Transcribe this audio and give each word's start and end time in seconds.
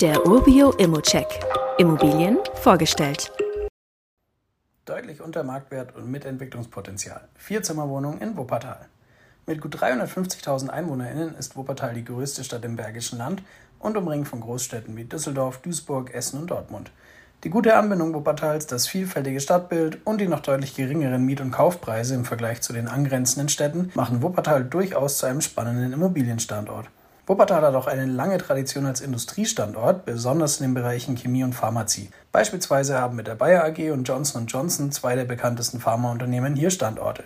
Der 0.00 0.24
Urbio 0.24 0.70
Immocheck. 0.74 1.26
Immobilien 1.76 2.38
vorgestellt. 2.54 3.32
Deutlich 4.84 5.20
unter 5.20 5.42
Marktwert 5.42 5.96
und 5.96 6.08
mit 6.08 6.24
Entwicklungspotenzial. 6.24 7.22
Vierzimmerwohnung 7.34 8.20
in 8.20 8.36
Wuppertal. 8.36 8.86
Mit 9.46 9.60
gut 9.60 9.74
350.000 9.74 10.68
EinwohnerInnen 10.68 11.34
ist 11.34 11.56
Wuppertal 11.56 11.94
die 11.94 12.04
größte 12.04 12.44
Stadt 12.44 12.64
im 12.64 12.76
Bergischen 12.76 13.18
Land 13.18 13.42
und 13.80 13.96
umringt 13.96 14.28
von 14.28 14.40
Großstädten 14.40 14.96
wie 14.96 15.02
Düsseldorf, 15.02 15.58
Duisburg, 15.62 16.14
Essen 16.14 16.38
und 16.38 16.52
Dortmund. 16.52 16.92
Die 17.42 17.50
gute 17.50 17.74
Anbindung 17.74 18.14
Wuppertals, 18.14 18.68
das 18.68 18.86
vielfältige 18.86 19.40
Stadtbild 19.40 20.06
und 20.06 20.20
die 20.20 20.28
noch 20.28 20.42
deutlich 20.42 20.76
geringeren 20.76 21.26
Miet- 21.26 21.40
und 21.40 21.50
Kaufpreise 21.50 22.14
im 22.14 22.24
Vergleich 22.24 22.60
zu 22.60 22.72
den 22.72 22.86
angrenzenden 22.86 23.48
Städten 23.48 23.90
machen 23.96 24.22
Wuppertal 24.22 24.62
durchaus 24.62 25.18
zu 25.18 25.26
einem 25.26 25.40
spannenden 25.40 25.92
Immobilienstandort. 25.92 26.88
Wuppertal 27.28 27.60
hat 27.60 27.74
auch 27.74 27.86
eine 27.86 28.06
lange 28.06 28.38
Tradition 28.38 28.86
als 28.86 29.02
Industriestandort, 29.02 30.06
besonders 30.06 30.58
in 30.58 30.68
den 30.68 30.72
Bereichen 30.72 31.14
Chemie 31.14 31.44
und 31.44 31.52
Pharmazie. 31.52 32.08
Beispielsweise 32.32 32.98
haben 32.98 33.16
mit 33.16 33.26
der 33.26 33.34
Bayer 33.34 33.66
AG 33.66 33.90
und 33.90 34.04
Johnson 34.04 34.46
Johnson 34.46 34.90
zwei 34.92 35.14
der 35.14 35.26
bekanntesten 35.26 35.78
Pharmaunternehmen 35.78 36.56
hier 36.56 36.70
Standorte. 36.70 37.24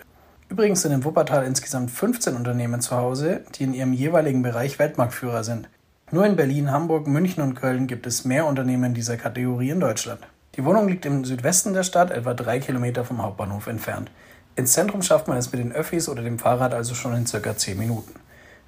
Übrigens 0.49 0.81
sind 0.81 0.91
in 0.91 1.05
Wuppertal 1.05 1.45
insgesamt 1.45 1.89
15 1.89 2.35
Unternehmen 2.35 2.81
zu 2.81 2.97
Hause, 2.97 3.45
die 3.55 3.63
in 3.63 3.73
ihrem 3.73 3.93
jeweiligen 3.93 4.41
Bereich 4.41 4.77
Weltmarktführer 4.77 5.45
sind. 5.45 5.69
Nur 6.11 6.25
in 6.25 6.35
Berlin, 6.35 6.69
Hamburg, 6.69 7.07
München 7.07 7.41
und 7.41 7.55
Köln 7.55 7.87
gibt 7.87 8.05
es 8.05 8.25
mehr 8.25 8.45
Unternehmen 8.45 8.93
dieser 8.93 9.15
Kategorie 9.15 9.69
in 9.69 9.79
Deutschland. 9.79 10.19
Die 10.55 10.65
Wohnung 10.65 10.89
liegt 10.89 11.05
im 11.05 11.23
Südwesten 11.23 11.73
der 11.73 11.83
Stadt, 11.83 12.11
etwa 12.11 12.33
drei 12.33 12.59
Kilometer 12.59 13.05
vom 13.05 13.23
Hauptbahnhof 13.23 13.67
entfernt. 13.67 14.11
Ins 14.57 14.73
Zentrum 14.73 15.01
schafft 15.01 15.29
man 15.29 15.37
es 15.37 15.53
mit 15.53 15.61
den 15.61 15.71
Öffis 15.71 16.09
oder 16.09 16.23
dem 16.23 16.39
Fahrrad 16.39 16.73
also 16.73 16.93
schon 16.93 17.15
in 17.15 17.25
circa 17.25 17.55
10 17.55 17.79
Minuten. 17.79 18.13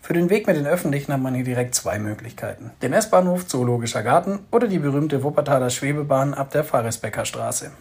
Für 0.05 0.13
den 0.13 0.29
Weg 0.29 0.45
mit 0.45 0.55
den 0.55 0.67
Öffentlichen 0.67 1.11
hat 1.11 1.19
man 1.19 1.33
hier 1.33 1.43
direkt 1.43 1.73
zwei 1.73 1.97
Möglichkeiten. 1.97 2.69
Den 2.83 2.93
S-Bahnhof 2.93 3.47
Zoologischer 3.47 4.03
Garten 4.03 4.37
oder 4.51 4.67
die 4.67 4.77
berühmte 4.77 5.23
Wuppertaler 5.23 5.71
Schwebebahn 5.71 6.35
ab 6.35 6.51
der 6.51 6.63
Faresbecker 6.63 7.25
Straße. 7.25 7.71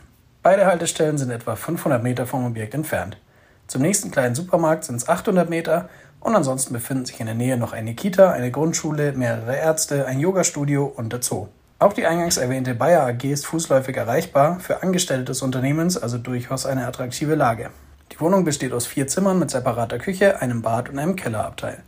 Beide 0.43 0.65
Haltestellen 0.65 1.19
sind 1.19 1.31
etwa 1.31 1.55
500 1.55 2.03
Meter 2.03 2.27
vom 2.27 2.47
Objekt 2.47 2.73
entfernt. 2.73 3.19
Zum 3.67 3.83
nächsten 3.83 4.11
kleinen 4.11 4.35
Supermarkt 4.35 4.85
sind 4.85 4.97
es 4.97 5.07
800 5.07 5.51
Meter 5.51 5.91
und 6.21 6.35
ansonsten 6.35 6.73
befinden 6.73 7.05
sich 7.05 7.21
in 7.21 7.27
der 7.27 7.35
Nähe 7.35 7.59
noch 7.59 7.75
eine 7.75 7.93
Kita, 7.93 8.31
eine 8.31 8.51
Grundschule, 8.51 9.13
mehrere 9.13 9.57
Ärzte, 9.57 10.07
ein 10.07 10.19
Yogastudio 10.19 10.87
und 10.87 11.13
der 11.13 11.21
Zoo. 11.21 11.49
Auch 11.79 11.93
die 11.93 12.07
eingangs 12.07 12.39
erwähnte 12.39 12.75
Bayer 12.75 13.07
AG 13.07 13.23
ist 13.25 13.45
fußläufig 13.45 13.99
erreichbar, 13.99 14.61
für 14.61 14.83
Angestellte 14.83 15.25
des 15.25 15.43
Unternehmens 15.43 15.99
also 15.99 16.17
durchaus 16.17 16.65
eine 16.65 16.87
attraktive 16.87 17.35
Lage. 17.35 17.69
Die 18.13 18.21
Wohnung 18.21 18.45
besteht 18.45 18.73
aus 18.73 18.87
vier 18.87 19.09
Zimmern 19.09 19.39
mit 19.39 19.51
separater 19.51 19.99
Küche, 19.99 20.41
einem 20.41 20.63
Bad 20.63 20.89
und 20.89 20.99
einem 20.99 21.17
Kellerabteil. 21.17 21.83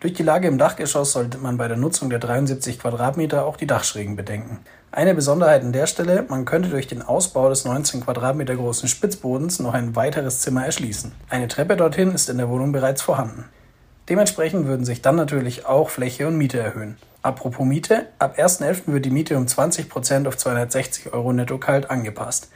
Durch 0.00 0.12
die 0.12 0.22
Lage 0.22 0.46
im 0.46 0.58
Dachgeschoss 0.58 1.10
sollte 1.10 1.38
man 1.38 1.56
bei 1.56 1.66
der 1.66 1.76
Nutzung 1.76 2.08
der 2.08 2.20
73 2.20 2.78
Quadratmeter 2.78 3.44
auch 3.44 3.56
die 3.56 3.66
Dachschrägen 3.66 4.14
bedenken. 4.14 4.60
Eine 4.92 5.12
Besonderheit 5.12 5.62
an 5.62 5.72
der 5.72 5.88
Stelle, 5.88 6.24
man 6.28 6.44
könnte 6.44 6.68
durch 6.68 6.86
den 6.86 7.02
Ausbau 7.02 7.48
des 7.48 7.64
19 7.64 8.02
Quadratmeter 8.02 8.54
großen 8.54 8.88
Spitzbodens 8.88 9.58
noch 9.58 9.74
ein 9.74 9.96
weiteres 9.96 10.40
Zimmer 10.40 10.64
erschließen. 10.64 11.10
Eine 11.28 11.48
Treppe 11.48 11.76
dorthin 11.76 12.12
ist 12.12 12.30
in 12.30 12.38
der 12.38 12.48
Wohnung 12.48 12.70
bereits 12.70 13.02
vorhanden. 13.02 13.46
Dementsprechend 14.08 14.68
würden 14.68 14.86
sich 14.86 15.02
dann 15.02 15.16
natürlich 15.16 15.66
auch 15.66 15.90
Fläche 15.90 16.28
und 16.28 16.38
Miete 16.38 16.60
erhöhen. 16.60 16.96
Apropos 17.22 17.66
Miete, 17.66 18.06
ab 18.20 18.38
1.11. 18.38 18.92
wird 18.92 19.04
die 19.04 19.10
Miete 19.10 19.36
um 19.36 19.46
20% 19.46 20.28
auf 20.28 20.36
260 20.36 21.12
Euro 21.12 21.32
netto 21.32 21.58
kalt 21.58 21.90
angepasst. 21.90 22.50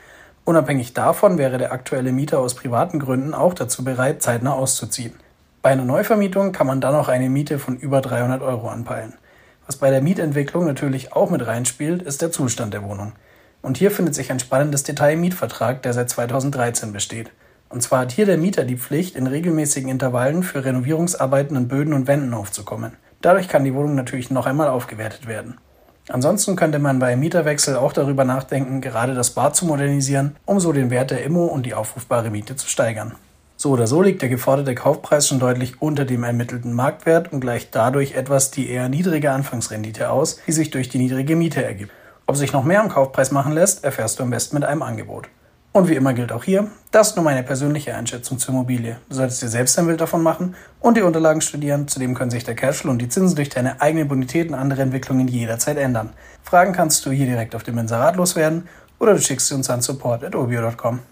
Unabhängig 0.45 0.95
davon 0.95 1.39
wäre 1.39 1.59
der 1.59 1.73
aktuelle 1.73 2.13
Mieter 2.13 2.39
aus 2.39 2.55
privaten 2.55 3.01
Gründen 3.01 3.35
auch 3.35 3.53
dazu 3.53 3.83
bereit, 3.83 4.23
zeitnah 4.23 4.53
auszuziehen. 4.53 5.15
Bei 5.63 5.71
einer 5.71 5.85
Neuvermietung 5.85 6.51
kann 6.51 6.67
man 6.67 6.81
dann 6.81 6.97
auch 6.97 7.07
eine 7.07 7.31
Miete 7.31 7.61
von 7.61 7.77
über 7.77 8.01
300 8.01 8.43
Euro 8.43 8.69
anpeilen. 8.69 9.15
Was 9.65 9.77
bei 9.77 9.91
der 9.91 10.03
Mietentwicklung 10.03 10.67
natürlich 10.67 11.13
auch 11.13 11.31
mit 11.31 11.47
reinspielt, 11.47 12.03
ist 12.03 12.21
der 12.21 12.33
Zustand 12.33 12.75
der 12.75 12.83
Wohnung. 12.83 13.13
Und 13.63 13.77
hier 13.77 13.93
findet 13.93 14.17
sich 14.17 14.33
ein 14.33 14.41
spannendes 14.41 14.83
Detail 14.83 15.13
im 15.13 15.21
Mietvertrag, 15.21 15.81
der 15.83 15.93
seit 15.93 16.11
2013 16.11 16.93
besteht. 16.93 17.31
Und 17.69 17.81
zwar 17.81 18.01
hat 18.01 18.11
hier 18.11 18.27
der 18.27 18.39
Mieter 18.39 18.65
die 18.65 18.77
Pflicht, 18.77 19.15
in 19.15 19.29
regelmäßigen 19.29 19.89
Intervallen 19.89 20.43
für 20.43 20.65
Renovierungsarbeiten 20.65 21.57
an 21.57 21.69
Böden 21.69 21.95
und 21.95 22.09
Wänden 22.09 22.35
aufzukommen. 22.35 22.97
Dadurch 23.21 23.47
kann 23.47 23.63
die 23.63 23.73
Wohnung 23.73 23.95
natürlich 23.95 24.33
noch 24.33 24.47
einmal 24.47 24.67
aufgewertet 24.67 25.29
werden. 25.29 25.59
Ansonsten 26.09 26.57
könnte 26.57 26.81
man 26.81 26.99
bei 26.99 27.15
Mieterwechsel 27.15 27.77
auch 27.77 27.93
darüber 27.93 28.25
nachdenken, 28.25 28.81
gerade 28.81 29.15
das 29.15 29.31
Bad 29.31 29.55
zu 29.55 29.65
modernisieren, 29.67 30.35
um 30.45 30.59
so 30.59 30.73
den 30.73 30.91
Wert 30.91 31.13
der 31.13 31.23
Immo 31.23 31.47
und 31.47 31.67
die 31.67 31.75
aufrufbare 31.75 32.31
Miete 32.31 32.57
zu 32.57 32.67
steigern. 32.67 33.15
So 33.63 33.71
oder 33.71 33.87
so 33.87 34.03
liegt 34.03 34.23
der 34.23 34.29
geforderte 34.29 34.75
Kaufpreis 34.75 35.29
schon 35.29 35.39
deutlich 35.39 35.81
unter 35.81 36.05
dem 36.05 36.25
ermittelten 36.25 36.73
Marktwert 36.73 37.33
und 37.33 37.39
gleicht 37.39 37.73
dadurch 37.77 38.17
etwas 38.17 38.51
die 38.51 38.69
eher 38.69 38.89
niedrige 38.89 39.31
Anfangsrendite 39.31 40.11
aus, 40.11 40.41
die 40.49 40.51
sich 40.51 40.73
durch 40.73 40.89
die 40.89 40.99
niedrige 40.99 41.37
Miete 41.37 41.65
ergibt. 41.65 41.93
Ob 42.27 42.35
sich 42.35 42.53
noch 42.53 42.65
mehr 42.65 42.81
am 42.81 42.89
Kaufpreis 42.89 43.31
machen 43.31 43.53
lässt, 43.53 43.85
erfährst 43.85 44.19
du 44.19 44.25
am 44.25 44.31
besten 44.31 44.57
mit 44.57 44.65
einem 44.65 44.83
Angebot. 44.83 45.29
Und 45.71 45.89
wie 45.89 45.95
immer 45.95 46.13
gilt 46.13 46.33
auch 46.33 46.43
hier, 46.43 46.73
das 46.91 47.11
ist 47.11 47.15
nur 47.17 47.25
meine 47.25 47.45
persönliche 47.45 47.95
Einschätzung 47.95 48.41
zur 48.41 48.53
Immobilie. 48.53 48.97
Du 49.09 49.15
solltest 49.15 49.43
dir 49.43 49.49
selbst 49.49 49.79
ein 49.79 49.87
Bild 49.87 50.01
davon 50.01 50.25
machen 50.25 50.57
und 50.81 50.97
die 50.97 51.03
Unterlagen 51.03 51.41
studieren. 51.41 51.87
Zudem 51.87 52.15
können 52.15 52.33
sich 52.33 52.43
der 52.43 52.57
Cashflow 52.57 52.91
und 52.91 52.99
die 52.99 53.09
Zinsen 53.09 53.37
durch 53.37 53.49
deine 53.49 53.81
eigene 53.81 54.07
Bonität 54.07 54.49
und 54.49 54.57
andere 54.57 54.83
Entwicklungen 54.83 55.29
jederzeit 55.29 55.77
ändern. 55.77 56.11
Fragen 56.43 56.73
kannst 56.73 57.07
du 57.07 57.13
hier 57.13 57.27
direkt 57.27 57.55
auf 57.55 57.63
dem 57.63 57.79
Inserat 57.79 58.17
loswerden 58.17 58.67
oder 58.99 59.15
du 59.15 59.21
schickst 59.21 59.47
sie 59.47 59.55
uns 59.55 59.71
an 59.71 59.83
support.obio.com. 59.83 61.12